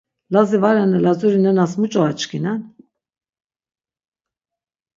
[0.35, 2.59] Lazi va renna Lazuri nenas muç̌o açkinen?